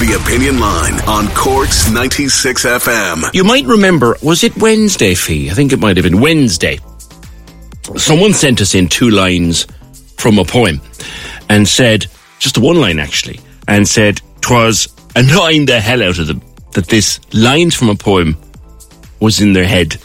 [0.00, 3.34] The Opinion Line on Corks 96 FM.
[3.34, 5.50] You might remember, was it Wednesday, Fee?
[5.50, 6.78] I think it might have been Wednesday.
[7.96, 9.66] Someone sent us in two lines
[10.16, 10.80] from a poem
[11.48, 12.06] and said,
[12.38, 16.40] just the one line actually, and said, twas annoying the hell out of them
[16.72, 18.36] that this lines from a poem
[19.20, 19.96] was in their head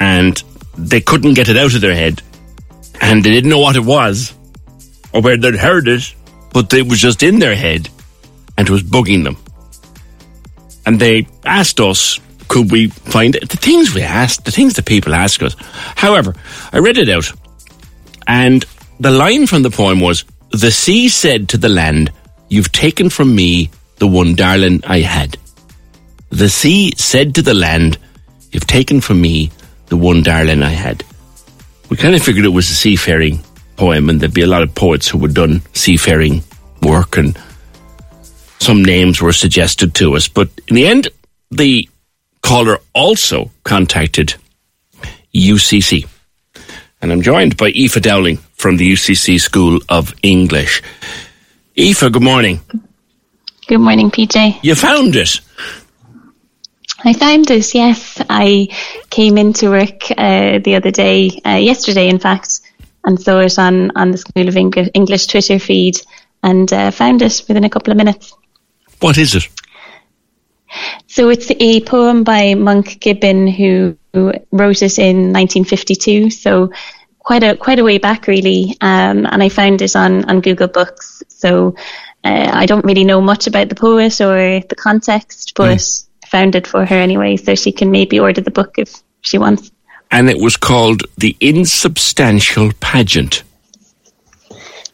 [0.00, 0.42] and
[0.78, 2.22] they couldn't get it out of their head
[3.02, 4.32] and they didn't know what it was
[5.12, 6.14] or where they'd heard it,
[6.52, 7.90] but it was just in their head
[8.56, 9.36] and it was bugging them.
[10.86, 13.48] And they asked us, could we find it?
[13.48, 15.56] The things we asked, the things that people ask us.
[15.96, 16.34] However,
[16.72, 17.30] I read it out
[18.26, 18.64] and
[19.00, 22.12] the line from the poem was, the sea said to the land,
[22.48, 25.38] you've taken from me the one darling I had.
[26.30, 27.98] The sea said to the land,
[28.52, 29.50] you've taken from me
[29.86, 31.04] the one darling I had.
[31.92, 33.40] We kind of figured it was a seafaring
[33.76, 36.42] poem and there'd be a lot of poets who had done seafaring
[36.80, 37.38] work and
[38.60, 40.26] some names were suggested to us.
[40.26, 41.08] But in the end,
[41.50, 41.86] the
[42.40, 44.36] caller also contacted
[45.34, 46.08] UCC.
[47.02, 50.82] And I'm joined by Aoife Dowling from the UCC School of English.
[51.78, 52.60] Aoife, good morning.
[53.68, 54.60] Good morning, PJ.
[54.62, 55.40] You found it.
[57.04, 58.20] I found it, yes.
[58.30, 58.68] I
[59.10, 62.60] came into work uh, the other day, uh, yesterday in fact,
[63.04, 66.00] and saw it on, on the School of English Twitter feed
[66.42, 68.34] and uh, found it within a couple of minutes.
[69.00, 69.48] What is it?
[71.06, 76.30] So it's a poem by Monk Gibbon who, who wrote it in 1952.
[76.30, 76.70] So
[77.18, 78.76] quite a quite a way back, really.
[78.80, 81.22] Um, and I found it on on Google Books.
[81.28, 81.74] So
[82.24, 86.06] uh, I don't really know much about the poet or the context, but mm.
[86.32, 89.38] I found it for her anyway, so she can maybe order the book if she
[89.38, 89.70] wants.
[90.10, 93.42] And it was called The Insubstantial Pageant.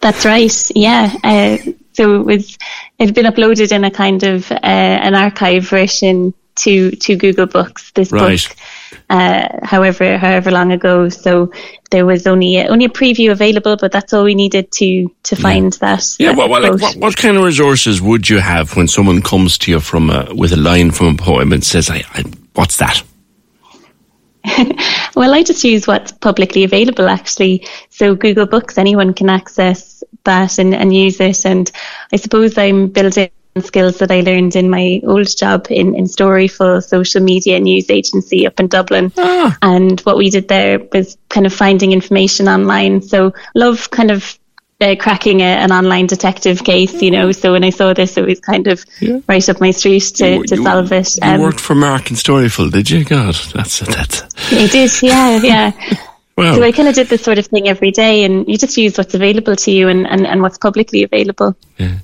[0.00, 0.70] That's right.
[0.74, 1.12] Yeah.
[1.24, 1.58] Uh,
[1.92, 2.58] so it was
[2.98, 7.46] it had been uploaded in a kind of uh, an archive version to to Google
[7.46, 7.90] Books.
[7.92, 8.46] This right.
[8.48, 8.56] book,
[9.10, 11.08] uh, however however long ago.
[11.08, 11.52] So
[11.90, 15.36] there was only a, only a preview available, but that's all we needed to to
[15.36, 15.96] find yeah.
[15.96, 16.16] that.
[16.18, 16.32] Yeah.
[16.32, 19.70] well, well like, what, what, kind of resources would you have when someone comes to
[19.70, 22.24] you from a, with a line from a poem and says, I, I,
[22.54, 23.02] "What's that?"
[25.14, 27.66] well, I just use what's publicly available actually.
[27.90, 31.44] So Google Books, anyone can access that and, and use it.
[31.44, 31.70] And
[32.12, 36.82] I suppose I'm building skills that I learned in my old job in, in Storyful
[36.82, 39.12] social media news agency up in Dublin.
[39.16, 39.56] Ah.
[39.62, 43.02] And what we did there was kind of finding information online.
[43.02, 44.38] So love kind of
[44.80, 47.32] uh, cracking a, an online detective case, you know.
[47.32, 49.20] So when I saw this, it was kind of yeah.
[49.28, 51.18] right up my street to, you, to you, solve it.
[51.20, 53.04] Um, you worked for Mark and Storyful, did you?
[53.04, 54.22] God, that's that's.
[54.52, 56.04] I did, yeah, yeah.
[56.38, 56.54] Wow.
[56.54, 58.96] So I kind of did this sort of thing every day, and you just use
[58.96, 61.56] what's available to you and, and, and what's publicly available.
[61.78, 61.98] Yeah.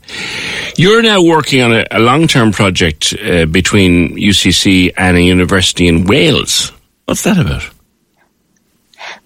[0.77, 5.87] You're now working on a, a long term project uh, between UCC and a university
[5.87, 6.73] in Wales.
[7.05, 7.63] What's that about?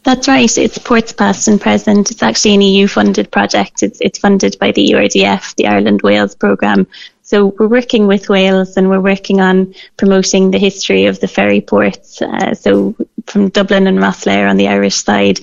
[0.03, 0.59] That's right.
[0.59, 2.11] It's Ports Past and Present.
[2.11, 3.83] It's actually an EU funded project.
[3.83, 6.87] It's, it's funded by the ERDF, the Ireland Wales programme.
[7.29, 11.61] So we're working with Wales and we're working on promoting the history of the ferry
[11.61, 12.23] ports.
[12.23, 12.97] Uh, so
[13.27, 15.41] from Dublin and Rosslare on the Irish side,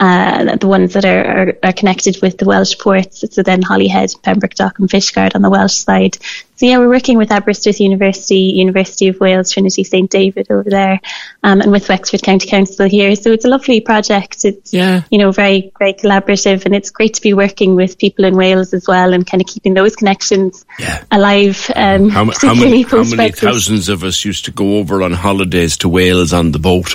[0.00, 3.24] uh, the ones that are, are, are, connected with the Welsh ports.
[3.34, 6.18] So then Holyhead, Pembroke Dock, and Fishguard on the Welsh side.
[6.54, 11.00] So yeah, we're working with Aberystwyth University, University of Wales, Trinity St David over there,
[11.42, 13.16] um, and with Wexford County Council here.
[13.16, 14.44] So it's a lovely project.
[14.44, 15.02] It's yeah.
[15.10, 18.74] you know very very collaborative, and it's great to be working with people in Wales
[18.74, 21.04] as well, and kind of keeping those connections yeah.
[21.10, 21.70] alive.
[21.74, 25.76] Um, how, how, many, how many thousands of us used to go over on holidays
[25.78, 26.94] to Wales on the boat?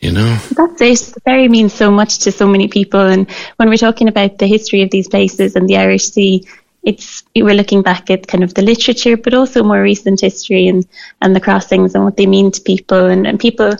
[0.00, 3.68] You know that's it the ferry means so much to so many people and when
[3.68, 6.46] we're talking about the history of these places and the irish sea
[6.82, 10.86] it's we're looking back at kind of the literature, but also more recent history and
[11.20, 13.72] and the crossings and what they mean to people and, and people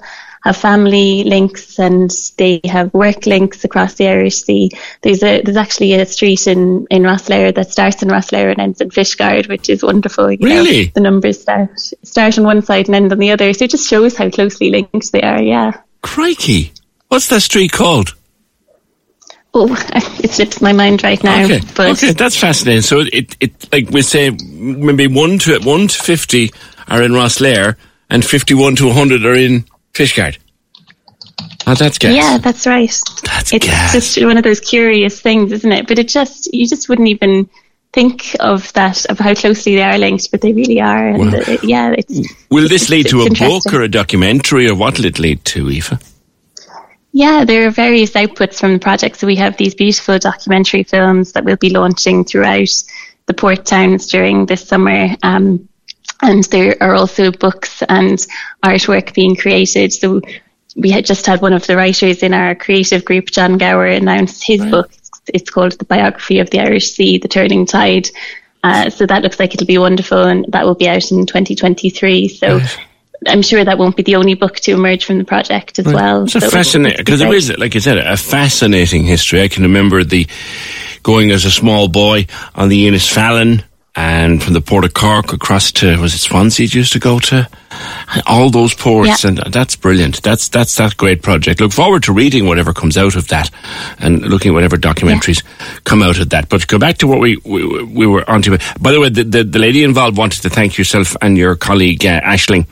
[0.42, 4.70] have family links and they have work links across the Irish Sea.
[5.02, 8.80] There's a there's actually a street in in Rosslare that starts in Rosslare and ends
[8.80, 10.30] in Fishguard, which is wonderful.
[10.30, 13.52] You really, know, the numbers start start on one side and end on the other,
[13.52, 15.42] so it just shows how closely linked they are.
[15.42, 15.80] Yeah.
[16.02, 16.72] Crikey,
[17.08, 18.14] what's that street called?
[19.54, 19.74] Oh,
[20.22, 21.44] it slips my mind right now.
[21.44, 22.82] Okay, but okay, that's fascinating.
[22.82, 26.50] So it, it like we say maybe one to one to fifty
[26.86, 27.76] are in Rosslare
[28.10, 29.64] and fifty-one to hundred are in
[29.94, 30.38] Fishguard.
[31.66, 32.14] Oh, that's gas.
[32.14, 32.92] Yeah, that's right.
[33.24, 33.92] That's it's gas.
[33.92, 35.86] just one of those curious things, isn't it?
[35.86, 37.48] But it just you just wouldn't even
[37.98, 41.08] think of that of how closely they are linked, but they really are.
[41.08, 42.20] And well, uh, yeah, it's.
[42.48, 45.68] Will this lead to a book or a documentary, or what will it lead to,
[45.68, 45.92] Aoife?
[47.12, 49.16] Yeah, there are various outputs from the project.
[49.16, 52.70] So we have these beautiful documentary films that we'll be launching throughout
[53.26, 55.16] the port towns during this summer.
[55.22, 55.68] Um,
[56.22, 58.18] and there are also books and
[58.62, 59.92] artwork being created.
[59.92, 60.20] So
[60.76, 64.42] we had just had one of the writers in our creative group, John Gower, announce
[64.42, 64.70] his right.
[64.70, 64.90] book.
[65.32, 68.08] It's called The Biography of the Irish Sea, The Turning Tide.
[68.64, 72.28] Uh, so that looks like it'll be wonderful, and that will be out in 2023.
[72.28, 72.78] So right.
[73.26, 75.94] I'm sure that won't be the only book to emerge from the project as right.
[75.94, 76.24] well.
[76.24, 79.42] It's so a fascinating because there is, like I said, a fascinating history.
[79.42, 80.26] I can remember the
[81.02, 83.64] going as a small boy on the Innisfallen
[83.98, 87.18] and from the port of Cork across to was it Swansea it used to go
[87.18, 87.48] to
[88.28, 89.30] all those ports yeah.
[89.30, 93.16] and that's brilliant that's that's that great project look forward to reading whatever comes out
[93.16, 93.50] of that
[93.98, 95.78] and looking at whatever documentaries yeah.
[95.82, 98.56] come out of that but go back to what we we, we were on to
[98.80, 102.06] by the way the, the, the, lady involved wanted to thank yourself and your colleague
[102.06, 102.66] uh, Ashling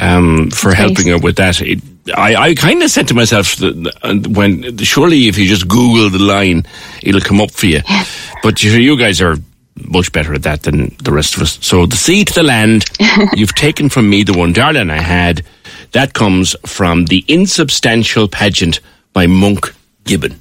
[0.00, 1.80] um, for that's helping her with that it,
[2.12, 6.20] I, I kind of said to myself that when surely if you just Google the
[6.20, 6.64] line,
[7.02, 7.80] it'll come up for you.
[7.84, 8.04] Yeah.
[8.44, 9.34] But you, you guys are
[9.76, 11.58] much better at that than the rest of us.
[11.60, 12.84] So the sea to the land,
[13.34, 15.44] you've taken from me the one darling I had.
[15.92, 18.80] That comes from the insubstantial pageant
[19.12, 19.74] by Monk
[20.04, 20.40] Gibbon.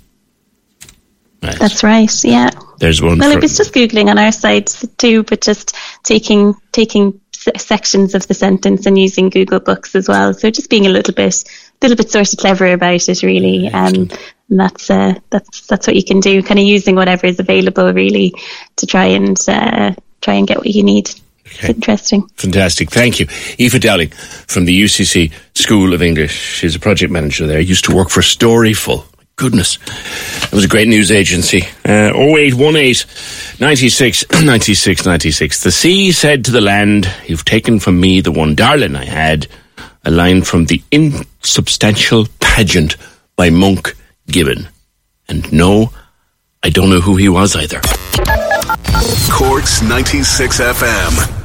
[1.42, 1.60] Right.
[1.60, 2.24] That's right.
[2.24, 2.50] Yeah.
[2.80, 3.20] There's one.
[3.20, 7.22] Well, I was just googling on our site too, but just taking taking
[7.58, 10.34] sections of the sentence and using Google Books as well.
[10.34, 11.44] So just being a little bit,
[11.82, 13.68] little bit sort of clever about it, really.
[13.70, 14.10] Um,
[14.50, 16.42] and that's uh, that's that's what you can do.
[16.44, 18.34] Kind of using whatever is available, really,
[18.78, 21.10] to try and uh, try and get what you need.
[21.48, 21.70] Okay.
[21.70, 22.28] It's interesting.
[22.36, 22.90] Fantastic.
[22.90, 23.28] Thank you.
[23.60, 24.10] Aoife Dowling
[24.48, 26.32] from the UCC School of English.
[26.32, 27.60] She's a project manager there.
[27.60, 29.06] Used to work for Storyful.
[29.36, 29.78] Goodness.
[30.44, 31.64] It was a great news agency.
[31.86, 35.64] Uh, 0818 96 96 96.
[35.64, 39.48] The sea said to the land, You've taken from me the one darling I had.
[40.06, 42.96] A line from the insubstantial pageant
[43.36, 43.96] by Monk
[44.28, 44.68] Gibbon.
[45.28, 45.92] And no,
[46.64, 47.82] I don't know who he was either.
[49.32, 51.45] Corks 96 FM.